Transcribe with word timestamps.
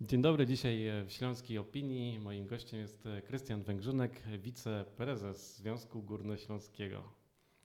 Dzień 0.00 0.22
dobry, 0.22 0.46
dzisiaj 0.46 0.86
w 1.06 1.12
Śląskiej 1.12 1.58
Opinii. 1.58 2.20
Moim 2.20 2.46
gościem 2.46 2.80
jest 2.80 3.08
Krystian 3.24 3.62
Węgrzynek, 3.62 4.22
wiceprezes 4.38 5.56
Związku 5.56 6.02
Górnośląskiego. 6.02 7.12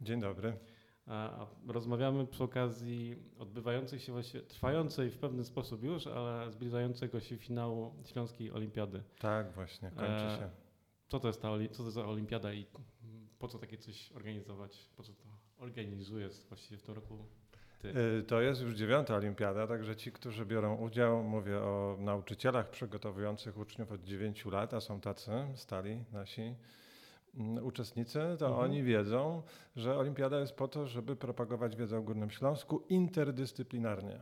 Dzień 0.02 0.22
dobry. 0.22 0.58
Rozmawiamy 1.68 2.28
przy 2.28 2.44
okazji 2.44 3.16
odbywającej 3.40 4.00
się 4.00 4.12
właśnie, 4.12 4.42
trwającej 4.42 5.10
w 5.10 5.18
pewien 5.18 5.46
sposób 5.46 5.84
już, 5.84 6.08
ale 6.08 6.52
zbliżającego 6.52 7.20
się 7.20 7.38
finału 7.38 7.96
Śląskiej 8.06 8.52
Olimpiady. 8.52 9.04
Tak, 9.20 9.54
właśnie, 9.54 9.92
kończy 9.92 10.38
się. 10.40 10.50
Co 11.08 11.20
to 11.20 11.28
jest 11.28 11.42
ta 11.42 11.50
co 11.72 11.84
to 11.84 11.92
za 11.92 12.06
olimpiada 12.06 12.54
i 12.54 12.66
po 13.40 13.48
co 13.48 13.60
takie 13.60 13.78
coś 13.78 14.12
organizować? 14.12 14.90
Po 14.98 15.04
co 15.04 15.14
to 15.14 15.26
organizuje 15.58 16.30
właściwie 16.50 16.78
w 16.78 16.84
tym 16.84 16.96
roku 16.96 17.26
to 18.28 18.42
jest 18.42 18.62
już 18.62 18.74
dziewiąta 18.74 19.16
olimpiada, 19.16 19.68
także 19.68 19.96
ci, 19.96 20.12
którzy 20.12 20.46
biorą 20.46 20.76
udział, 20.76 21.24
mówię 21.24 21.58
o 21.58 21.98
nauczycielach 22.00 22.70
przygotowujących 22.70 23.58
uczniów 23.58 23.92
od 23.92 24.04
dziewięciu 24.04 24.50
lat, 24.50 24.74
a 24.74 24.82
są 24.82 25.02
tacy 25.02 25.32
stali 25.56 26.04
nasi 26.12 26.56
mm, 27.38 27.66
uczestnicy, 27.66 28.20
to 28.40 28.48
mhm. 28.48 28.54
oni 28.64 28.84
wiedzą, 28.84 29.42
że 29.76 29.98
olimpiada 29.98 30.40
jest 30.40 30.56
po 30.56 30.68
to, 30.68 30.88
żeby 30.88 31.16
propagować 31.16 31.76
wiedzę 31.76 31.98
o 31.98 32.02
Górnym 32.02 32.30
Śląsku 32.30 32.84
interdyscyplinarnie 32.90 34.20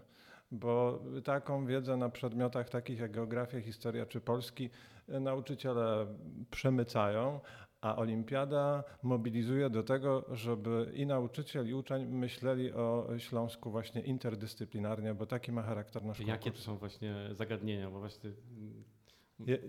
bo 0.51 0.99
taką 1.23 1.65
wiedzę 1.65 1.97
na 1.97 2.09
przedmiotach 2.09 2.69
takich 2.69 2.99
jak 2.99 3.11
geografia, 3.11 3.61
historia 3.61 4.05
czy 4.05 4.21
polski 4.21 4.69
y, 5.09 5.19
nauczyciele 5.19 6.07
przemycają, 6.51 7.39
a 7.81 7.95
olimpiada 7.95 8.83
mobilizuje 9.03 9.69
do 9.69 9.83
tego, 9.83 10.25
żeby 10.31 10.91
i 10.93 11.05
nauczyciel, 11.05 11.69
i 11.69 11.73
uczeń 11.73 12.05
myśleli 12.05 12.73
o 12.73 13.07
Śląsku 13.17 13.71
właśnie 13.71 14.01
interdyscyplinarnie, 14.01 15.13
bo 15.13 15.25
taki 15.25 15.51
ma 15.51 15.61
charakter 15.61 16.05
nasz 16.05 16.19
Jakie 16.19 16.51
to 16.51 16.57
są 16.57 16.77
właśnie 16.77 17.15
zagadnienia? 17.31 17.91
Bo 17.91 17.99
właśnie 17.99 18.31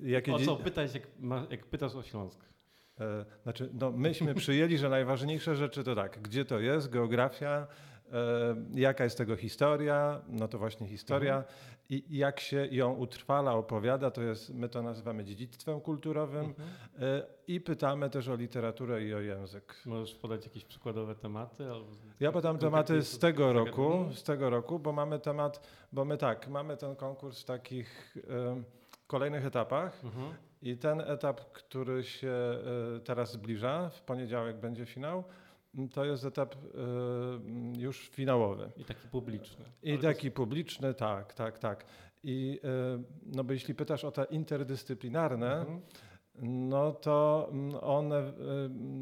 jakie 0.02 0.34
o 0.34 0.38
co 0.38 0.56
pytać, 0.56 0.94
jak, 0.94 1.06
jak 1.50 1.66
pytasz 1.66 1.94
o 1.94 2.02
Śląsk? 2.02 2.44
E, 3.00 3.24
znaczy, 3.42 3.70
no, 3.72 3.92
myśmy 3.92 4.34
przyjęli, 4.34 4.78
że 4.78 4.88
najważniejsze 4.88 5.56
rzeczy 5.56 5.84
to 5.84 5.94
tak, 5.94 6.22
gdzie 6.22 6.44
to 6.44 6.60
jest, 6.60 6.90
geografia, 6.90 7.66
E, 8.12 8.56
jaka 8.74 9.04
jest 9.04 9.18
tego 9.18 9.36
historia, 9.36 10.22
no 10.28 10.48
to 10.48 10.58
właśnie 10.58 10.86
historia 10.86 11.36
mhm. 11.36 11.54
I 11.90 12.18
jak 12.18 12.40
się 12.40 12.66
ją 12.70 12.94
utrwala, 12.94 13.54
opowiada, 13.54 14.10
to 14.10 14.22
jest, 14.22 14.54
my 14.54 14.68
to 14.68 14.82
nazywamy 14.82 15.24
dziedzictwem 15.24 15.80
kulturowym 15.80 16.44
mhm. 16.44 16.68
E, 17.00 17.22
i 17.46 17.60
pytamy 17.60 18.10
też 18.10 18.28
o 18.28 18.34
literaturę 18.34 19.04
i 19.04 19.14
o 19.14 19.20
język. 19.20 19.82
Możesz 19.86 20.14
podać 20.14 20.44
jakieś 20.44 20.64
przykładowe 20.64 21.14
tematy? 21.14 21.70
Albo 21.70 21.86
ja 22.20 22.32
podam 22.32 22.58
tematy 22.58 23.02
z 23.02 23.18
tego 23.18 23.52
roku, 23.52 24.08
z 24.14 24.22
tego 24.22 24.50
roku, 24.50 24.78
bo 24.78 24.92
mamy 24.92 25.18
temat, 25.18 25.68
bo 25.92 26.04
my 26.04 26.16
tak, 26.16 26.48
mamy 26.48 26.76
ten 26.76 26.96
konkurs 26.96 27.42
w 27.42 27.44
takich 27.44 28.16
y, 28.16 28.22
kolejnych 29.06 29.46
etapach 29.46 30.04
mhm. 30.04 30.34
i 30.62 30.76
ten 30.76 31.00
etap, 31.00 31.40
który 31.52 32.04
się 32.04 32.58
y, 32.96 33.00
teraz 33.00 33.32
zbliża, 33.32 33.90
w 33.90 34.02
poniedziałek 34.02 34.60
będzie 34.60 34.86
finał, 34.86 35.24
to 35.92 36.04
jest 36.04 36.24
etap 36.24 36.54
y, 36.54 36.58
już 37.80 38.08
finałowy. 38.08 38.70
I 38.76 38.84
taki 38.84 39.08
publiczny. 39.08 39.64
I 39.82 39.98
taki 39.98 40.26
jest... 40.26 40.36
publiczny, 40.36 40.94
tak, 40.94 41.34
tak, 41.34 41.58
tak. 41.58 41.84
I 42.22 42.60
y, 42.64 43.02
no 43.26 43.44
bo 43.44 43.52
jeśli 43.52 43.74
pytasz 43.74 44.04
o 44.04 44.10
te 44.10 44.24
interdyscyplinarne, 44.24 45.60
mhm 45.60 45.80
no 46.42 46.92
to 46.92 47.48
mm, 47.52 47.74
one, 47.80 48.28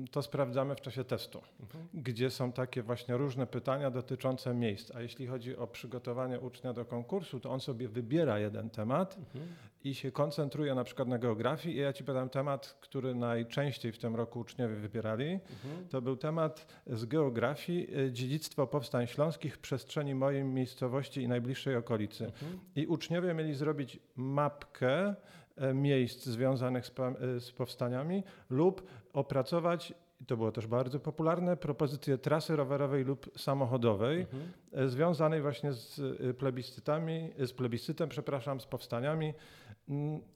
y, 0.05 0.09
to 0.11 0.23
sprawdzamy 0.23 0.75
w 0.75 0.81
czasie 0.81 1.05
testu, 1.05 1.43
mhm. 1.61 1.89
gdzie 1.95 2.31
są 2.31 2.53
takie 2.53 2.83
właśnie 2.83 3.17
różne 3.17 3.47
pytania 3.47 3.91
dotyczące 3.91 4.55
miejsc. 4.55 4.95
A 4.95 5.01
jeśli 5.01 5.27
chodzi 5.27 5.57
o 5.57 5.67
przygotowanie 5.67 6.41
ucznia 6.41 6.73
do 6.73 6.85
konkursu, 6.85 7.41
to 7.41 7.51
on 7.51 7.61
sobie 7.61 7.89
wybiera 7.89 8.39
jeden 8.39 8.71
temat 8.71 9.19
mhm. 9.19 9.47
I 9.85 9.95
się 9.95 10.13
koncentruje 10.13 10.75
na 10.75 10.85
przykład 10.85 11.09
na 11.09 11.19
geografii. 11.19 11.77
I 11.77 11.81
ja 11.81 11.93
ci 11.93 12.05
podam 12.05 12.29
temat, 12.29 12.79
który 12.81 13.15
najczęściej 13.15 13.93
w 13.93 13.99
tym 13.99 14.17
roku 14.17 14.41
uczniowie 14.41 14.75
wybierali. 14.75 15.33
Mhm. 15.33 15.89
To 15.89 16.03
był 16.03 16.17
temat 16.17 16.67
z 16.87 17.05
geografii 17.05 17.99
y, 17.99 18.13
dziedzictwo 18.13 18.67
powstań 18.67 19.07
śląskich 19.07 19.57
w 19.57 19.59
przestrzeni 19.59 20.15
mojej 20.15 20.45
miejscowości 20.45 21.23
i 21.23 21.29
najbliższej 21.29 21.77
okolicy. 21.77 22.25
Mhm. 22.25 22.59
I 22.77 22.87
uczniowie 22.87 23.35
mieli 23.35 23.55
zrobić 23.55 24.01
mapkę 24.17 25.15
E, 25.59 25.75
miejsc 25.75 26.27
związanych 26.27 26.87
z, 26.87 26.93
e, 26.99 27.41
z 27.41 27.53
powstaniami 27.53 28.25
lub 28.51 28.83
opracować 29.13 29.95
to 30.27 30.37
było 30.37 30.53
też 30.53 30.67
bardzo 30.67 31.01
popularne, 31.01 31.57
propozycje 31.57 32.19
trasy 32.19 32.57
rowerowej 32.57 33.05
lub 33.05 33.31
samochodowej 33.37 34.21
mhm. 34.21 34.43
E, 34.73 34.89
związanej 34.89 35.43
właśnie 35.43 35.73
z 35.73 36.01
plebiscytami, 36.37 37.31
z 37.39 37.53
plebiscytem, 37.53 38.09
przepraszam, 38.09 38.61
z 38.61 38.67
powstaniami 38.67 39.35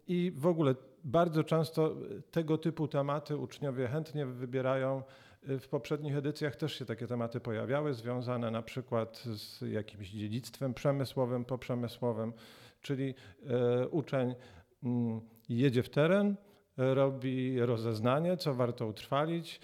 i 0.08 0.32
w 0.36 0.46
ogóle 0.46 0.74
bardzo 1.04 1.44
często 1.44 1.96
tego 2.30 2.58
typu 2.58 2.88
tematy 2.88 3.36
uczniowie 3.36 3.88
chętnie 3.88 4.26
wybierają. 4.26 5.02
W 5.42 5.68
poprzednich 5.68 6.16
edycjach 6.16 6.56
też 6.56 6.78
się 6.78 6.84
takie 6.84 7.06
tematy 7.06 7.40
pojawiały, 7.40 7.94
związane 7.94 8.50
na 8.50 8.62
przykład 8.62 9.24
z 9.24 9.60
jakimś 9.60 10.10
dziedzictwem 10.10 10.74
przemysłowym, 10.74 11.44
poprzemysłowym, 11.44 12.32
czyli 12.80 13.14
uczeń 13.90 14.34
Mm, 14.82 15.20
jedzie 15.48 15.82
w 15.82 15.88
teren, 15.88 16.36
robi 16.76 17.60
rozeznanie, 17.60 18.36
co 18.36 18.54
warto 18.54 18.86
utrwalić. 18.86 19.60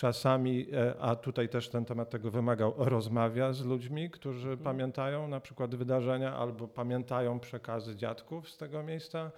Czasami, 0.00 0.66
e, 0.72 0.94
a 1.00 1.16
tutaj 1.16 1.48
też 1.48 1.68
ten 1.68 1.84
temat 1.84 2.10
tego 2.10 2.30
wymagał, 2.30 2.74
rozmawia 2.76 3.52
z 3.52 3.64
ludźmi, 3.64 4.10
którzy 4.10 4.48
mhm. 4.48 4.58
pamiętają 4.58 5.28
na 5.28 5.40
przykład 5.40 5.74
wydarzenia 5.74 6.36
albo 6.36 6.68
pamiętają 6.68 7.40
przekazy 7.40 7.96
dziadków 7.96 8.50
z 8.50 8.56
tego 8.56 8.82
miejsca, 8.82 9.30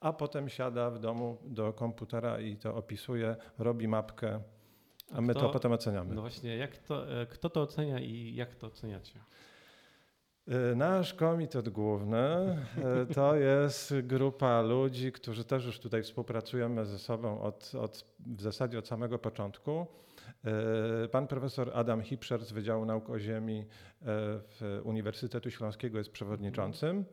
a 0.00 0.12
potem 0.12 0.48
siada 0.48 0.90
w 0.90 0.98
domu 0.98 1.38
do 1.44 1.72
komputera 1.72 2.40
i 2.40 2.56
to 2.56 2.74
opisuje, 2.74 3.36
robi 3.58 3.88
mapkę, 3.88 4.40
a 5.12 5.20
my 5.20 5.34
kto, 5.34 5.40
to 5.40 5.50
potem 5.50 5.72
oceniamy. 5.72 6.14
No 6.14 6.20
właśnie, 6.20 6.56
jak 6.56 6.78
to, 6.78 7.20
e, 7.20 7.26
kto 7.26 7.50
to 7.50 7.62
ocenia 7.62 8.00
i 8.00 8.34
jak 8.34 8.54
to 8.54 8.66
oceniacie? 8.66 9.20
E, 10.48 10.74
nasz 10.74 11.14
komitet 11.14 11.68
główny 11.68 12.56
to 13.14 13.36
jest 13.50 13.94
grupa 14.02 14.62
ludzi, 14.62 15.12
którzy 15.12 15.44
też 15.44 15.66
już 15.66 15.80
tutaj 15.80 16.02
współpracujemy 16.02 16.86
ze 16.86 16.98
sobą 16.98 17.40
od, 17.40 17.72
od, 17.74 18.04
w 18.26 18.42
zasadzie 18.42 18.78
od 18.78 18.88
samego 18.88 19.18
początku. 19.18 19.86
E, 20.44 21.08
pan 21.08 21.26
profesor 21.26 21.70
Adam 21.74 22.02
Hipscher 22.02 22.44
z 22.44 22.52
Wydziału 22.52 22.84
Nauk 22.84 23.10
o 23.10 23.18
Ziemi 23.18 23.66
w 24.02 24.80
Uniwersytetu 24.84 25.50
Śląskiego 25.50 25.98
jest 25.98 26.10
przewodniczącym 26.10 27.04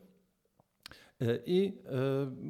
i 1.45 1.73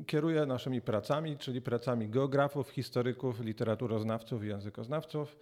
kieruje 0.07 0.45
naszymi 0.45 0.81
pracami, 0.81 1.37
czyli 1.37 1.61
pracami 1.61 2.09
geografów, 2.09 2.69
historyków, 2.69 3.39
literaturoznawców 3.39 4.43
i 4.43 4.47
językoznawców. 4.47 5.37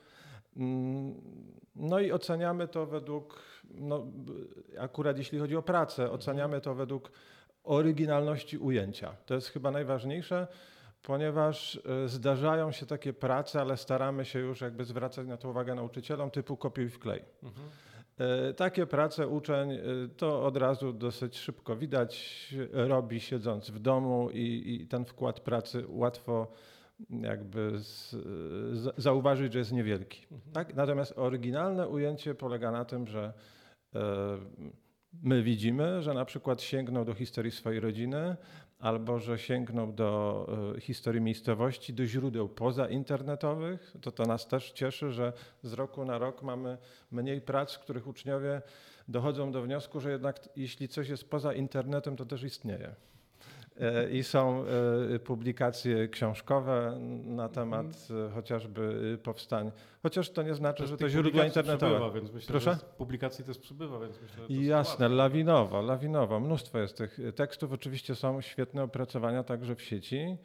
Mm, 0.58 1.22
no 1.76 2.00
i 2.00 2.12
oceniamy 2.12 2.68
to 2.68 2.86
według, 2.86 3.42
no, 3.72 4.08
akurat 4.80 5.18
jeśli 5.18 5.40
chodzi 5.40 5.56
o 5.56 5.62
pracę, 5.62 6.12
oceniamy 6.12 6.62
to 6.62 6.76
według 6.76 7.12
oryginalności 7.64 8.58
ujęcia. 8.58 9.16
To 9.26 9.36
jest 9.36 9.48
chyba 9.48 9.72
najważniejsze, 9.72 10.48
ponieważ 11.06 11.80
e, 12.04 12.08
zdarzają 12.08 12.72
się 12.72 12.86
takie 12.86 13.14
prace, 13.14 13.62
ale 13.62 13.78
staramy 13.78 14.26
się 14.26 14.40
już 14.40 14.62
jakby 14.62 14.86
zwracać 14.86 15.28
na 15.28 15.38
to 15.38 15.50
uwagę 15.50 15.76
nauczycielom 15.76 16.32
typu 16.32 16.58
kopiuj 16.58 16.90
wklej. 16.90 17.24
Mhm. 17.44 17.68
E, 18.18 18.54
takie 18.54 18.86
prace 18.86 19.28
uczeń 19.28 19.72
e, 19.72 19.80
to 20.18 20.46
od 20.46 20.58
razu 20.58 20.94
dosyć 20.94 21.38
szybko 21.38 21.76
widać, 21.76 22.46
robi 22.72 23.20
siedząc 23.20 23.70
w 23.70 23.80
domu 23.80 24.30
i, 24.34 24.78
i 24.82 24.88
ten 24.88 25.06
wkład 25.06 25.40
pracy 25.40 25.86
łatwo 25.88 26.48
jakby 27.10 27.80
z, 27.80 28.12
z, 28.78 28.94
zauważyć, 28.98 29.54
że 29.54 29.60
jest 29.60 29.72
niewielki. 29.72 30.28
Mhm. 30.32 30.52
Tak? 30.54 30.76
Natomiast 30.76 31.14
oryginalne 31.18 31.88
ujęcie 31.88 32.36
polega 32.36 32.72
na 32.72 32.86
tym, 32.86 33.08
że 33.08 33.34
my 35.24 35.44
widzimy, 35.44 36.02
że 36.02 36.14
na 36.14 36.26
przykład 36.26 36.62
sięgnął 36.62 37.06
do 37.06 37.14
historii 37.14 37.52
swojej 37.52 37.80
rodziny, 37.80 38.36
albo 38.80 39.20
że 39.20 39.38
sięgnął 39.38 39.94
do 39.94 40.48
e, 40.76 40.82
historii 40.82 41.22
miejscowości, 41.22 41.94
do 41.94 42.06
źródeł 42.06 42.50
pozainternetowych. 42.50 43.94
To 44.02 44.12
to 44.12 44.26
nas 44.26 44.48
też 44.48 44.72
cieszy, 44.72 45.12
że 45.12 45.34
z 45.64 45.74
roku 45.74 46.06
na 46.06 46.18
rok 46.18 46.44
mamy 46.44 46.78
mniej 47.12 47.42
prac, 47.42 47.74
w 47.74 47.80
których 47.80 48.08
uczniowie 48.08 48.62
dochodzą 49.08 49.52
do 49.52 49.62
wniosku, 49.62 50.00
że 50.00 50.12
jednak 50.12 50.50
jeśli 50.56 50.88
coś 50.88 51.10
jest 51.10 51.30
poza 51.30 51.54
internetem, 51.54 52.16
to 52.16 52.26
też 52.26 52.44
istnieje. 52.44 52.96
E, 53.80 54.10
I 54.10 54.24
są 54.24 54.64
e, 55.16 55.20
publikacje 55.20 56.08
książkowe 56.08 56.98
na 57.26 57.50
temat 57.50 57.86
mhm. 57.86 58.32
chociażby 58.32 59.18
powstań. 59.24 59.72
Chociaż 60.04 60.30
to 60.30 60.44
nie 60.44 60.54
znaczy, 60.54 60.84
to 60.84 60.88
że 60.88 60.98
to 60.98 61.10
źródła 61.10 61.46
internetowe. 61.46 61.96
Przybywa, 61.96 62.12
więc 62.12 62.32
myślę, 62.32 62.48
Proszę? 62.48 62.78
publikacji 62.98 63.46
też 63.46 63.58
przybywa, 63.58 64.00
więc 64.00 64.22
myślę, 64.22 64.48
że 64.48 64.54
Jasne, 64.54 65.10
lawinowo, 65.10 65.82
lawinowo. 65.82 66.40
Mnóstwo 66.40 66.80
jest 66.80 66.98
tych 66.98 67.20
tekstów. 67.36 67.72
Oczywiście 67.72 68.16
są 68.16 68.42
świetne 68.42 68.84
opracowania 68.84 69.44
także 69.44 69.76
w 69.76 69.82
sieci. 69.82 70.38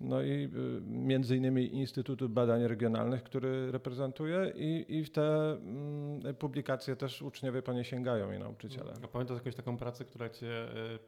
No 0.00 0.22
i 0.22 0.30
y, 0.30 0.48
między 0.86 1.36
innymi 1.36 1.74
Instytutu 1.74 2.28
Badań 2.28 2.66
Regionalnych, 2.66 3.22
który 3.22 3.72
reprezentuję 3.72 4.52
i, 4.56 4.84
i 4.88 5.04
w 5.04 5.10
te 5.10 5.52
mm, 5.52 6.34
publikacje 6.34 6.96
też 6.96 7.22
uczniowie 7.22 7.62
po 7.62 7.72
nie 7.72 7.84
sięgają 7.84 8.32
i 8.32 8.38
nauczyciele. 8.38 8.92
A 9.04 9.08
pamiętasz 9.08 9.36
jakąś 9.38 9.54
taką 9.54 9.76
pracę, 9.76 10.04
która 10.04 10.28
cię 10.30 10.46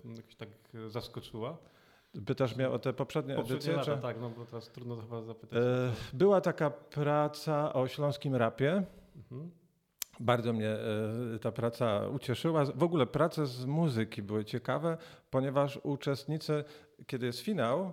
y, 0.08 0.14
jakoś 0.16 0.34
tak 0.36 0.48
zaskoczyła? 0.88 1.58
Pytasz 2.26 2.56
mnie 2.56 2.68
o 2.70 2.78
te 2.78 2.92
poprzednie, 2.92 3.34
Poprzednie 3.34 3.56
edycje? 3.56 3.72
lata, 3.92 3.96
czy- 3.96 4.02
tak, 4.02 4.20
no 4.20 4.30
bo 4.30 4.44
teraz 4.44 4.68
trudno 4.70 4.96
to 4.96 5.02
chyba 5.02 5.22
zapytać. 5.22 5.58
E, 5.58 5.92
Była 6.16 6.40
taka 6.40 6.70
praca 6.70 7.72
o 7.72 7.88
śląskim 7.88 8.34
rapie. 8.36 8.82
Mhm. 9.16 9.50
Bardzo 10.20 10.52
mnie 10.52 10.68
e, 10.70 11.38
ta 11.40 11.52
praca 11.52 12.08
ucieszyła. 12.08 12.64
W 12.64 12.82
ogóle 12.82 13.06
prace 13.06 13.46
z 13.46 13.64
muzyki 13.66 14.22
były 14.22 14.44
ciekawe, 14.44 14.96
ponieważ 15.30 15.80
uczestnicy, 15.82 16.64
kiedy 17.06 17.26
jest 17.26 17.40
finał, 17.40 17.92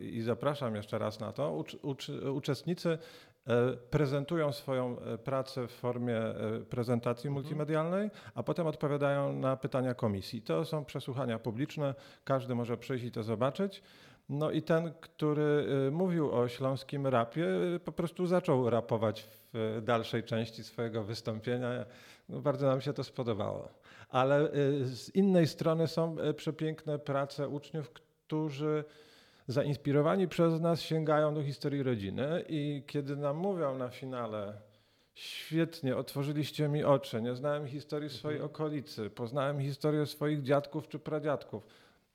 i 0.00 0.22
zapraszam 0.22 0.74
jeszcze 0.74 0.98
raz 0.98 1.20
na 1.20 1.32
to, 1.32 1.52
ucz, 1.52 1.76
ucz, 1.82 2.08
uczestnicy 2.08 2.98
e, 3.46 3.72
prezentują 3.90 4.52
swoją 4.52 5.00
e, 5.00 5.18
pracę 5.18 5.66
w 5.66 5.70
formie 5.70 6.18
e, 6.18 6.60
prezentacji 6.70 7.28
Mhm. 7.28 7.34
multimedialnej, 7.34 8.10
a 8.34 8.42
potem 8.42 8.66
odpowiadają 8.66 9.32
na 9.32 9.56
pytania 9.56 9.94
komisji. 9.94 10.42
To 10.42 10.64
są 10.64 10.84
przesłuchania 10.84 11.38
publiczne, 11.38 11.94
każdy 12.24 12.54
może 12.54 12.76
przyjść 12.76 13.04
i 13.04 13.10
to 13.10 13.22
zobaczyć. 13.22 13.82
No 14.28 14.50
i 14.50 14.62
ten, 14.62 14.92
który 15.00 15.66
mówił 15.90 16.32
o 16.32 16.48
śląskim 16.48 17.06
rapie, 17.06 17.46
po 17.84 17.92
prostu 17.92 18.26
zaczął 18.26 18.70
rapować 18.70 19.28
w 19.54 19.80
dalszej 19.84 20.24
części 20.24 20.64
swojego 20.64 21.04
wystąpienia. 21.04 21.84
No, 22.28 22.40
bardzo 22.40 22.66
nam 22.66 22.80
się 22.80 22.92
to 22.92 23.04
spodobało. 23.04 23.68
Ale 24.08 24.48
z 24.82 25.14
innej 25.14 25.46
strony 25.46 25.88
są 25.88 26.16
przepiękne 26.36 26.98
prace 26.98 27.48
uczniów, 27.48 27.90
którzy 27.90 28.84
zainspirowani 29.46 30.28
przez 30.28 30.60
nas 30.60 30.80
sięgają 30.80 31.34
do 31.34 31.42
historii 31.42 31.82
rodziny 31.82 32.44
i 32.48 32.82
kiedy 32.86 33.16
nam 33.16 33.36
mówią 33.36 33.78
na 33.78 33.88
finale 33.88 34.54
Świetnie, 35.16 35.96
otworzyliście 35.96 36.68
mi 36.68 36.84
oczy. 36.84 37.22
Nie 37.22 37.34
znałem 37.34 37.66
historii 37.66 38.10
swojej 38.10 38.36
Mhm. 38.36 38.52
okolicy, 38.54 39.10
poznałem 39.10 39.60
historię 39.60 40.06
swoich 40.06 40.42
dziadków 40.42 40.88
czy 40.88 40.98
pradziadków. 40.98 41.66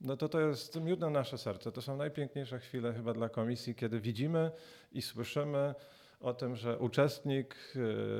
No 0.01 0.18
to 0.18 0.30
to 0.30 0.39
jest 0.39 0.81
miód 0.81 1.00
na 1.00 1.10
nasze 1.10 1.38
serce. 1.38 1.72
To 1.72 1.81
są 1.81 1.98
najpiękniejsze 1.98 2.60
chwile 2.60 2.94
chyba 2.94 3.13
dla 3.13 3.30
komisji, 3.30 3.75
kiedy 3.75 4.00
widzimy 4.00 4.51
i 4.92 5.01
słyszymy 5.01 5.75
o 6.19 6.33
tym, 6.33 6.56
że 6.56 6.78
uczestnik, 6.78 7.56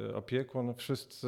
yy, 0.08 0.16
opiekun, 0.16 0.74
wszyscy 0.74 1.28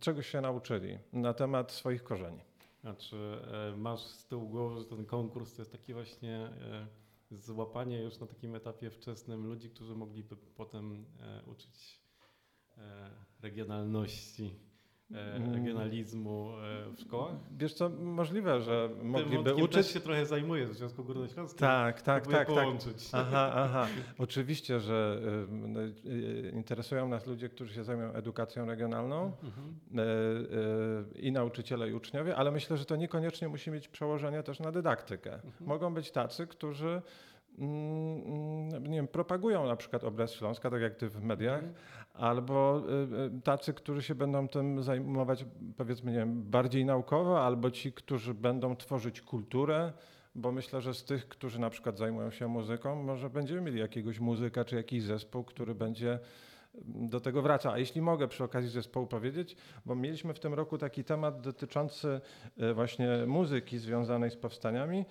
czegoś 0.00 0.26
się 0.28 0.40
nauczyli 0.40 0.98
na 1.12 1.34
temat 1.34 1.72
swoich 1.72 2.02
korzeni. 2.02 2.40
A 2.82 2.94
czy 2.94 3.16
e, 3.16 3.76
masz 3.76 4.00
z 4.00 4.26
tyłu 4.26 4.48
głowy, 4.48 4.80
że 4.80 4.84
ten 4.84 5.06
konkurs 5.06 5.54
to 5.56 5.62
jest 5.62 5.72
takie 5.72 5.94
właśnie 5.94 6.38
e, 6.38 6.88
złapanie 7.30 8.02
już 8.02 8.18
na 8.18 8.26
takim 8.26 8.54
etapie 8.54 8.90
wczesnym 8.90 9.46
ludzi, 9.46 9.70
którzy 9.70 9.94
mogliby 9.94 10.36
potem 10.36 11.06
e, 11.20 11.42
uczyć 11.46 12.02
regionalności. 13.40 14.71
Regionalizmu 15.52 16.50
e, 16.50 16.90
w 16.96 17.00
szkołach? 17.00 17.34
Wiesz 17.58 17.74
co, 17.74 17.88
możliwe, 17.88 18.60
że 18.60 18.90
mogliby 19.02 19.54
uczyć. 19.54 19.72
też 19.72 19.92
się 19.92 20.00
trochę 20.00 20.26
zajmuję 20.26 20.66
w 20.66 20.74
Związku 20.74 21.04
Górnośląskim. 21.04 21.58
Tak, 21.58 22.02
tak, 22.02 22.26
tak, 22.26 22.32
tak. 22.32 22.46
połączyć. 22.46 23.08
Aha, 23.12 23.52
aha. 23.54 23.86
Oczywiście, 24.18 24.80
że 24.80 25.20
y, 26.04 26.10
y, 26.10 26.50
interesują 26.54 27.08
nas 27.08 27.26
ludzie, 27.26 27.48
którzy 27.48 27.74
się 27.74 27.84
zajmują 27.84 28.12
edukacją 28.12 28.66
regionalną. 28.66 29.32
Mhm. 29.42 29.74
e, 29.98 30.02
e, 30.02 31.20
i 31.20 31.32
nauczyciele, 31.32 31.88
i 31.88 31.94
uczniowie, 31.94 32.36
ale 32.36 32.50
myślę, 32.50 32.76
że 32.76 32.84
to 32.84 32.96
niekoniecznie 32.96 33.48
musi 33.48 33.70
mieć 33.70 33.88
przełożenie 33.88 34.42
też 34.42 34.60
na 34.60 34.72
dydaktykę. 34.72 35.34
Mhm. 35.34 35.52
Mogą 35.60 35.94
być 35.94 36.10
tacy, 36.10 36.46
którzy 36.46 36.86
mm, 36.86 37.02
mm, 37.02 37.41
nie 37.58 38.96
wiem, 38.96 39.08
propagują 39.08 39.66
na 39.66 39.76
przykład 39.76 40.04
obraz 40.04 40.32
Śląska, 40.32 40.70
tak 40.70 40.82
jak 40.82 40.94
ty 40.94 41.08
w 41.08 41.22
mediach, 41.22 41.58
Mhm. 41.64 41.74
albo 42.14 42.82
y, 43.32 43.36
y, 43.36 43.42
tacy, 43.42 43.74
którzy 43.74 44.02
się 44.02 44.14
będą 44.14 44.48
tym 44.48 44.82
zajmować 44.82 45.44
powiedzmy 45.76 46.12
nie 46.12 46.18
wiem, 46.18 46.42
bardziej 46.42 46.84
naukowo, 46.84 47.44
albo 47.44 47.70
ci, 47.70 47.92
którzy 47.92 48.34
będą 48.34 48.76
tworzyć 48.76 49.20
kulturę, 49.20 49.92
bo 50.34 50.52
myślę, 50.52 50.80
że 50.80 50.94
z 50.94 51.04
tych, 51.04 51.28
którzy 51.28 51.60
na 51.60 51.70
przykład 51.70 51.98
zajmują 51.98 52.30
się 52.30 52.48
muzyką, 52.48 53.02
może 53.02 53.30
będziemy 53.30 53.60
mieli 53.60 53.80
jakiegoś 53.80 54.20
muzyka 54.20 54.64
czy 54.64 54.76
jakiś 54.76 55.02
zespół, 55.02 55.44
który 55.44 55.74
będzie 55.74 56.18
do 56.84 57.20
tego 57.20 57.42
wraca. 57.42 57.72
A 57.72 57.78
jeśli 57.78 58.02
mogę 58.02 58.28
przy 58.28 58.44
okazji 58.44 58.70
zespołu 58.70 59.06
powiedzieć, 59.06 59.56
bo 59.86 59.94
mieliśmy 59.94 60.34
w 60.34 60.40
tym 60.40 60.54
roku 60.54 60.78
taki 60.78 61.04
temat 61.04 61.40
dotyczący 61.40 62.20
e, 62.58 62.74
właśnie 62.74 63.08
muzyki 63.26 63.78
związanej 63.78 64.30
z 64.30 64.36
powstaniami 64.36 65.04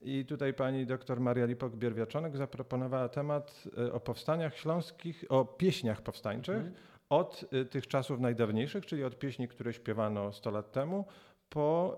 i 0.00 0.24
tutaj 0.24 0.54
pani 0.54 0.86
doktor 0.86 1.20
Maria 1.20 1.46
Lipok-Bierwiaczonek 1.46 2.36
zaproponowała 2.36 3.08
temat 3.08 3.64
e, 3.78 3.92
o 3.92 4.00
powstaniach 4.00 4.56
śląskich, 4.56 5.24
o 5.28 5.44
pieśniach 5.44 6.02
powstańczych 6.02 6.56
Mhm. 6.56 6.74
od 7.08 7.44
y, 7.52 7.64
tych 7.64 7.86
czasów 7.86 8.20
najdawniejszych, 8.20 8.86
czyli 8.86 9.04
od 9.04 9.18
pieśni, 9.18 9.48
które 9.48 9.72
śpiewano 9.72 10.32
100 10.32 10.50
lat 10.50 10.72
temu, 10.72 11.04
po 11.48 11.96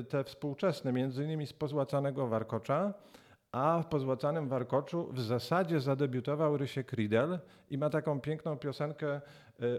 y, 0.00 0.04
te 0.04 0.24
współczesne, 0.24 0.92
między 0.92 1.24
innymi 1.24 1.46
z 1.46 1.52
pozłacanego 1.52 2.26
warkocza, 2.26 2.94
a 3.52 3.82
w 3.82 3.86
pozłacanym 3.86 4.48
warkoczu 4.48 5.12
w 5.12 5.20
zasadzie 5.20 5.80
zadebiutował 5.80 6.56
Rysiek 6.56 6.92
Riedel 6.92 7.38
i 7.70 7.78
ma 7.78 7.90
taką 7.90 8.20
piękną 8.20 8.58
piosenkę 8.58 9.20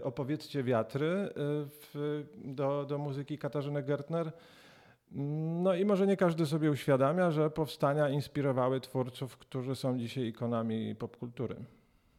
Opowiedzcie 0.02 0.62
wiatry 0.62 1.28
w, 1.34 2.24
do, 2.44 2.84
do 2.84 2.98
muzyki 2.98 3.38
Katarzyny 3.38 3.82
Gertner. 3.82 4.32
No 5.62 5.74
i 5.74 5.84
może 5.84 6.06
nie 6.06 6.16
każdy 6.16 6.46
sobie 6.46 6.70
uświadamia, 6.70 7.30
że 7.30 7.50
powstania 7.50 8.08
inspirowały 8.08 8.80
twórców, 8.80 9.36
którzy 9.36 9.74
są 9.74 9.98
dzisiaj 9.98 10.24
ikonami 10.24 10.94
popkultury. 10.94 11.56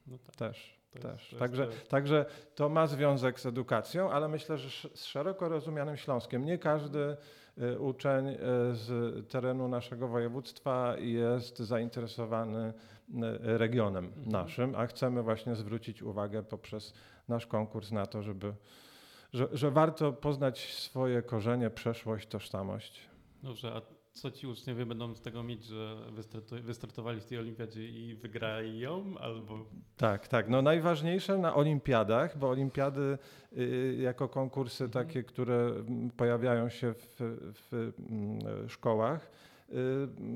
No 0.07 0.17
tak. 0.17 0.35
Też. 0.35 0.79
To 0.91 0.97
jest- 0.97 1.07
Też. 1.09 1.31
jest 1.31 1.39
Także, 1.39 1.67
to- 1.67 1.87
także 1.89 2.25
to 2.55 2.69
ma 2.69 2.87
związek 2.87 3.39
z 3.39 3.45
edukacją, 3.45 4.11
ale 4.11 4.27
myślę, 4.27 4.57
że 4.57 4.89
z 4.93 5.03
szeroko 5.05 5.49
rozumianym 5.49 5.97
Śląskiem. 5.97 6.45
Nie 6.45 6.57
każdy 6.57 7.17
y, 7.57 7.79
uczeń 7.79 8.27
y, 8.29 8.37
z 8.75 8.89
terenu 9.31 9.67
naszego 9.67 10.07
województwa 10.07 10.95
jest 10.97 11.59
zainteresowany 11.59 12.73
y, 13.09 13.57
regionem 13.57 14.05
Mhm. 14.05 14.29
naszym, 14.31 14.75
a 14.75 14.87
chcemy 14.87 15.23
właśnie 15.23 15.55
zwrócić 15.55 16.03
uwagę 16.03 16.43
poprzez 16.43 16.93
nasz 17.27 17.47
konkurs 17.47 17.91
na 17.91 18.05
to, 18.05 18.21
żeby, 18.23 18.53
że, 19.33 19.47
że 19.51 19.71
warto 19.71 20.13
poznać 20.13 20.73
swoje 20.73 21.21
korzenie, 21.21 21.69
przeszłość, 21.69 22.27
tożsamość. 22.27 23.01
Dobrze, 23.43 23.73
a 23.75 23.81
co 24.13 24.31
ci 24.31 24.47
uczniowie 24.47 24.85
będą 24.85 25.15
z 25.15 25.21
tego 25.21 25.43
mieć, 25.43 25.63
że 25.65 25.95
wystartowali 26.63 27.21
w 27.21 27.25
tej 27.25 27.37
olimpiadzie 27.37 27.87
i 27.89 28.15
wygrali 28.15 28.79
ją, 28.79 29.17
albo 29.19 29.65
Tak, 29.97 30.27
tak. 30.27 30.49
No 30.49 30.61
najważniejsze 30.61 31.37
na 31.37 31.55
olimpiadach, 31.55 32.37
bo 32.37 32.49
olimpiady 32.49 33.17
y, 33.57 33.97
jako 34.01 34.29
konkursy 34.29 34.83
Mhm. 34.83 35.05
takie, 35.05 35.23
które 35.23 35.55
mm, 35.55 36.09
pojawiają 36.11 36.69
się 36.69 36.93
w, 36.93 37.15
w 37.53 37.91
mm, 38.09 38.69
szkołach, 38.69 39.31
y, 39.69 39.75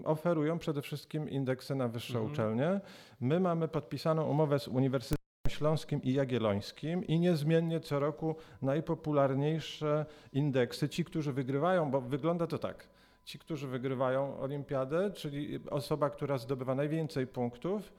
oferują 0.05 0.59
przede 0.59 0.81
wszystkim 0.81 1.29
indeksy 1.29 1.75
na 1.75 1.87
wyższe 1.87 2.13
Mhm. 2.17 2.31
uczelnie. 2.33 2.81
My 3.19 3.39
mamy 3.39 3.67
podpisaną 3.67 4.29
umowę 4.29 4.59
z 4.59 4.67
Uniwersytetem 4.67 5.23
Śląskim 5.63 6.03
i 6.03 6.13
Jagiellońskim 6.13 7.08
i 7.08 7.20
niezmiennie 7.20 7.79
co 7.79 8.00
roku 8.00 8.36
najpopularniejsze 8.62 10.05
indeksy, 10.34 10.89
ci, 10.89 11.05
którzy 11.05 11.34
wygrywają, 11.34 11.91
bo 11.91 12.01
wygląda 12.01 12.48
to 12.48 12.58
tak. 12.58 12.88
Ci, 13.25 13.39
którzy 13.39 13.67
wygrywają 13.67 14.39
olimpiadę, 14.39 15.12
czyli 15.12 15.60
osoba, 15.70 16.10
która 16.10 16.38
zdobywa 16.38 16.75
najwięcej 16.75 17.27
punktów, 17.27 17.93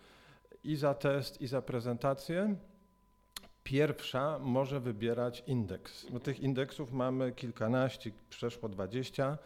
i 0.64 0.76
za 0.76 0.94
test, 0.94 1.40
i 1.40 1.46
za 1.46 1.62
prezentację. 1.62 2.56
Pierwsza 3.62 4.38
może 4.38 4.80
wybierać 4.80 5.42
indeks. 5.46 6.06
Bo 6.10 6.20
tych 6.20 6.40
indeksów 6.40 6.92
mamy 6.92 7.32
kilkanaście, 7.32 8.10
przeszło 8.30 8.68
dwadzieścia. 8.68 9.38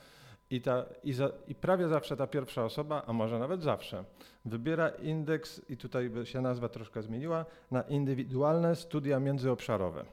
I, 0.51 0.61
ta, 0.61 0.85
i, 1.05 1.13
za, 1.13 1.31
I 1.49 1.55
prawie 1.55 1.89
zawsze 1.89 2.17
ta 2.17 2.27
pierwsza 2.27 2.65
osoba, 2.65 3.03
a 3.07 3.13
może 3.13 3.39
nawet 3.39 3.63
zawsze, 3.63 4.05
wybiera 4.45 4.89
indeks, 4.89 5.63
i 5.71 5.77
tutaj 5.77 6.11
się 6.25 6.41
nazwa 6.41 6.69
troszkę 6.69 7.03
zmieniła, 7.03 7.45
na 7.71 7.83
indywidualne 7.83 8.77
studia 8.77 9.21
międzyobszarowe. 9.21 10.05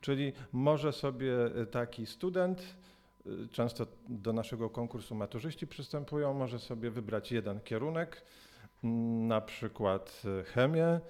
Czyli 0.00 0.32
może 0.52 0.92
sobie 0.92 1.46
y, 1.62 1.66
taki 1.66 2.06
student, 2.06 2.62
y, 3.26 3.48
często 3.48 3.86
do 4.08 4.32
naszego 4.32 4.70
konkursu 4.70 5.14
maturzyści 5.14 5.66
przystępują, 5.66 6.34
może 6.34 6.58
sobie 6.58 6.90
wybrać 6.90 7.32
jeden 7.32 7.60
kierunek, 7.60 8.22
mm, 8.84 9.28
na 9.28 9.40
przykład 9.40 10.22
y, 10.40 10.44
chemię 10.44 11.00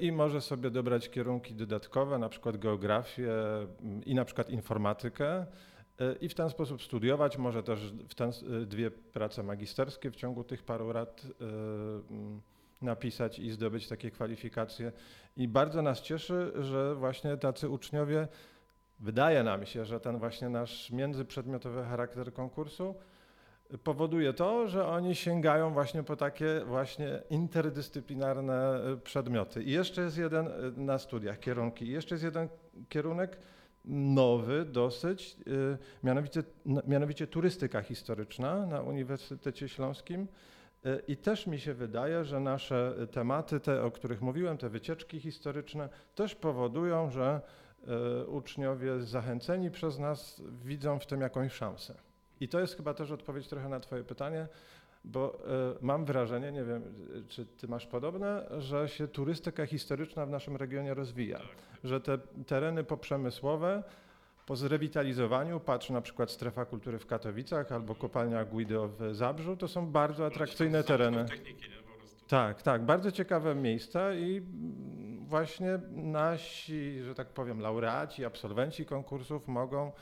i 0.00 0.12
może 0.12 0.40
sobie 0.40 0.70
dobrać 0.70 1.10
kierunki 1.10 1.54
dodatkowe, 1.54 2.18
na 2.18 2.28
przykład 2.28 2.56
geografię 2.56 3.32
mm, 3.32 4.04
i 4.04 4.14
na 4.14 4.24
przykład 4.24 4.50
informatykę 4.50 5.46
i 6.20 6.28
w 6.28 6.34
ten 6.34 6.50
sposób 6.50 6.82
studiować, 6.82 7.38
może 7.38 7.62
też 7.62 7.92
w 8.08 8.14
ten, 8.14 8.30
y, 8.62 8.66
dwie 8.66 8.90
prace 8.90 9.42
magisterskie 9.42 10.10
w 10.10 10.16
ciągu 10.16 10.44
tych 10.44 10.62
paru 10.62 10.92
lat 10.92 11.24
y, 11.24 11.44
mm, 12.10 12.40
napisać 12.82 13.38
i 13.38 13.50
zdobyć 13.50 13.88
takie 13.88 14.10
kwalifikacje. 14.10 14.92
I 15.36 15.48
bardzo 15.48 15.82
nas 15.82 16.00
cieszy, 16.00 16.52
że 16.60 16.94
właśnie 16.94 17.36
tacy 17.36 17.68
uczniowie, 17.68 18.28
wydaje 19.00 19.42
nam 19.42 19.66
się, 19.66 19.84
że 19.84 20.00
ten 20.00 20.18
właśnie 20.18 20.48
nasz 20.48 20.90
międzyprzedmiotowy 20.90 21.84
charakter 21.84 22.32
konkursu 22.32 22.94
powoduje 23.84 24.32
to, 24.32 24.68
że 24.68 24.86
oni 24.86 25.14
sięgają 25.14 25.72
właśnie 25.72 26.02
po 26.02 26.16
takie 26.16 26.60
właśnie 26.66 27.22
interdyscyplinarne 27.30 28.80
y, 28.92 28.96
przedmioty. 28.96 29.62
I 29.62 29.70
jeszcze 29.70 30.02
jest 30.02 30.18
jeden 30.18 30.50
na 30.76 30.98
studiach 30.98 31.38
kierunki. 31.40 31.86
I 31.86 31.90
jeszcze 31.90 32.14
jest 32.14 32.24
jeden 32.24 32.48
kierunek 32.88 33.38
nowy 33.84 34.64
dosyć, 34.64 35.36
y, 35.46 35.78
mianowicie, 36.04 36.42
mianowicie 36.86 37.26
turystyka 37.26 37.82
historyczna 37.82 38.66
na 38.66 38.80
Uniwersytecie 38.80 39.68
Śląskim. 39.68 40.28
Y, 40.86 41.02
I 41.08 41.16
też 41.16 41.46
mi 41.46 41.60
się 41.60 41.74
wydaje, 41.74 42.24
że 42.24 42.40
nasze 42.40 42.94
tematy, 43.12 43.60
te 43.60 43.82
o 43.82 43.90
których 43.90 44.22
mówiłem, 44.22 44.58
te 44.58 44.68
wycieczki 44.68 45.20
historyczne, 45.20 45.88
też 46.14 46.34
powodują, 46.34 47.10
że 47.10 47.40
y, 48.22 48.26
uczniowie 48.26 49.00
zachęceni 49.00 49.70
przez 49.70 49.98
nas 49.98 50.42
widzą 50.64 50.98
w 50.98 51.06
tym 51.06 51.20
jakąś 51.20 51.52
szansę. 51.52 51.94
I 52.40 52.48
to 52.48 52.60
jest 52.60 52.76
chyba 52.76 52.94
też 52.94 53.10
odpowiedź 53.10 53.48
trochę 53.48 53.68
na 53.68 53.80
Twoje 53.80 54.04
pytanie, 54.04 54.48
bo 55.04 55.34
y, 55.34 55.38
mam 55.80 56.04
wrażenie, 56.04 56.52
nie 56.52 56.64
wiem, 56.64 56.82
czy 57.28 57.46
Ty 57.46 57.68
masz 57.68 57.86
podobne, 57.86 58.46
że 58.58 58.88
się 58.88 59.08
turystyka 59.08 59.66
historyczna 59.66 60.26
w 60.26 60.30
naszym 60.30 60.56
regionie 60.56 60.94
rozwija. 60.94 61.40
Że 61.84 62.00
te 62.00 62.18
tereny 62.46 62.84
poprzemysłowe 62.84 63.82
po 64.46 64.56
zrewitalizowaniu, 64.56 65.60
patrz 65.60 65.90
na 65.90 66.00
przykład 66.00 66.30
strefa 66.30 66.64
kultury 66.64 66.98
w 66.98 67.06
Katowicach 67.06 67.72
albo 67.72 67.94
kopalnia 67.94 68.44
Guido 68.44 68.88
w 68.88 69.14
Zabrzu, 69.14 69.56
to 69.56 69.68
są 69.68 69.86
bardzo 69.86 70.26
atrakcyjne 70.26 70.84
tereny. 70.84 71.26
Tak, 72.28 72.62
tak, 72.62 72.82
bardzo 72.82 73.12
ciekawe 73.12 73.54
miejsca 73.54 74.14
i 74.14 74.36
mm, 74.36 75.26
właśnie 75.26 75.78
nasi, 75.90 77.02
że 77.02 77.14
tak 77.14 77.28
powiem, 77.28 77.60
laureaci, 77.60 78.24
absolwenci 78.24 78.86
konkursów 78.86 79.48
mogą 79.48 79.86
e, 79.86 79.92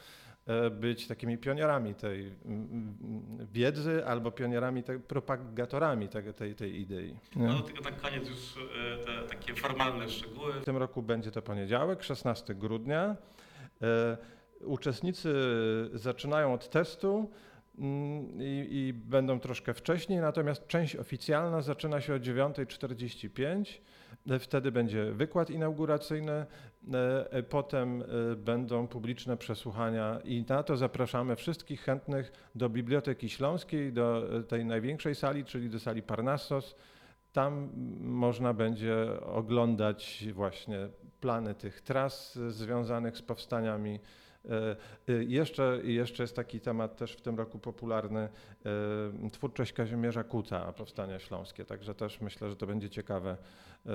być 0.70 1.06
takimi 1.06 1.38
pionierami 1.38 1.94
tej 1.94 2.32
wiedzy 3.52 4.06
albo 4.06 4.30
pionierami, 4.30 4.82
tej, 4.82 5.00
propagatorami 5.00 6.08
tej, 6.08 6.34
tej, 6.34 6.54
tej 6.54 6.80
idei. 6.80 7.16
nie? 7.36 7.46
No 7.46 7.60
tylko 7.60 7.82
tak 7.82 8.00
koniec 8.00 8.28
już 8.28 8.56
e, 8.92 9.04
te 9.04 9.28
takie 9.28 9.54
formalne 9.54 10.08
szczegóły. 10.08 10.52
W 10.52 10.64
tym 10.64 10.76
roku 10.76 11.02
będzie 11.02 11.30
to 11.30 11.42
poniedziałek, 11.42 12.02
16 12.02 12.54
grudnia. 12.54 13.16
E, 13.82 14.16
Uczestnicy 14.64 15.34
zaczynają 15.92 16.54
od 16.54 16.68
testu 16.70 17.30
i, 17.78 18.68
i 18.70 18.92
będą 18.92 19.40
troszkę 19.40 19.74
wcześniej, 19.74 20.20
natomiast 20.20 20.66
część 20.66 20.96
oficjalna 20.96 21.62
zaczyna 21.62 22.00
się 22.00 22.14
o 22.14 22.16
9.45. 22.16 23.80
E, 24.30 24.38
Wtedy 24.38 24.72
będzie 24.72 25.12
wykład 25.12 25.50
inauguracyjny, 25.50 26.32
e, 26.32 26.46
e, 27.32 27.42
potem 27.42 28.04
będą 28.36 28.88
publiczne 28.88 29.36
przesłuchania 29.36 30.20
i 30.24 30.44
na 30.48 30.62
to 30.62 30.76
zapraszamy 30.76 31.36
wszystkich 31.36 31.80
chętnych 31.80 32.32
do 32.54 32.68
Biblioteki 32.68 33.28
Śląskiej, 33.28 33.92
do 33.92 34.24
tej 34.48 34.64
największej 34.64 35.14
sali, 35.14 35.44
czyli 35.44 35.70
do 35.70 35.80
sali 35.80 36.02
Parnassos. 36.02 36.74
Tam 37.32 37.52
mm, 37.54 38.14
można 38.14 38.54
będzie 38.54 38.96
oglądać 39.20 40.24
właśnie 40.32 40.88
plany 41.20 41.54
tych 41.54 41.80
tras 41.80 42.38
związanych 42.48 43.16
z 43.16 43.22
powstaniami. 43.22 44.00
E, 44.50 44.76
e, 45.08 45.24
Jeszcze, 45.24 45.80
jeszcze 45.84 46.22
jest 46.22 46.36
taki 46.36 46.60
temat 46.60 46.96
też 46.96 47.12
w 47.12 47.20
tym 47.20 47.38
roku 47.38 47.58
popularny, 47.58 48.20
e, 49.24 49.30
twórczość 49.30 49.72
Kazimierza 49.72 50.24
Kuta, 50.24 50.72
powstania 50.72 51.18
śląskie. 51.18 51.64
Także 51.64 51.94
też 51.94 52.20
myślę, 52.20 52.50
że 52.50 52.56
to 52.56 52.66
będzie 52.66 52.90
ciekawe, 52.90 53.36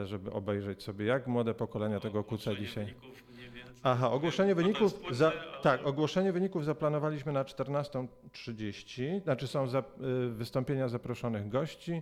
żeby 0.06 0.32
obejrzeć 0.32 0.84
sobie, 0.84 1.06
jak 1.06 1.28
młode 1.28 1.54
pokolenia 1.54 2.00
tego 2.00 2.24
Kuca 2.24 2.56
dzisiaj. 2.56 2.94
Aha, 3.84 4.12
ogłoszenie 4.12 4.50
No 4.50 4.62
wyników. 4.62 5.00
Za, 5.12 5.28
ale- 5.32 5.62
tak, 5.62 5.88
ogłoszenie 5.88 6.32
wyników 6.32 6.66
zaplanowaliśmy 6.66 7.32
na 7.34 7.44
14.30. 7.44 9.22
Znaczy 9.24 9.48
są 9.48 9.68
za, 9.68 9.80
y, 9.80 9.84
wystąpienia 10.30 10.88
zaproszonych 10.88 11.50
gości 11.50 11.92
y, 11.92 12.02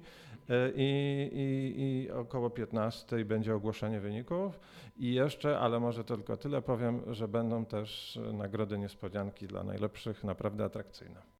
i, 0.76 1.30
i, 1.34 1.82
i 2.06 2.12
około 2.12 2.50
15 2.50 3.26
będzie 3.26 3.56
ogłoszenie 3.56 4.00
wyników. 4.00 4.60
I 4.98 5.14
jeszcze, 5.14 5.60
ale 5.60 5.80
może 5.80 6.04
tylko 6.04 6.38
tyle 6.38 6.62
powiem, 6.62 7.02
że 7.14 7.28
będą 7.28 7.66
też 7.66 8.16
y, 8.16 8.34
nagrody 8.34 8.78
niespodzianki 8.78 9.48
dla 9.48 9.64
najlepszych, 9.64 10.24
naprawdę 10.24 10.64
atrakcyjne. 10.64 11.35